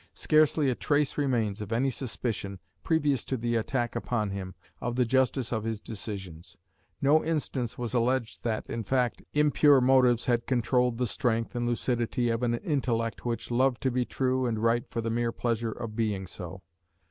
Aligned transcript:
Scarcely 0.15 0.67
a 0.71 0.73
trace 0.73 1.15
remains 1.15 1.61
of 1.61 1.71
any 1.71 1.91
suspicion, 1.91 2.57
previous 2.83 3.23
to 3.25 3.37
the 3.37 3.55
attack 3.55 3.95
upon 3.95 4.31
him, 4.31 4.55
of 4.81 4.95
the 4.95 5.05
justice 5.05 5.51
of 5.53 5.63
his 5.63 5.79
decisions; 5.79 6.57
no 7.03 7.23
instance 7.23 7.77
was 7.77 7.93
alleged 7.93 8.41
that, 8.41 8.67
in 8.67 8.83
fact, 8.83 9.21
impure 9.35 9.79
motives 9.79 10.25
had 10.25 10.47
controlled 10.47 10.97
the 10.97 11.05
strength 11.05 11.53
and 11.53 11.67
lucidity 11.67 12.29
of 12.29 12.41
an 12.41 12.55
intellect 12.55 13.27
which 13.27 13.51
loved 13.51 13.79
to 13.83 13.91
be 13.91 14.03
true 14.03 14.47
and 14.47 14.63
right 14.63 14.89
for 14.89 15.01
the 15.01 15.11
mere 15.11 15.31
pleasure 15.31 15.71
of 15.71 15.95
being 15.95 16.25
so. 16.25 16.63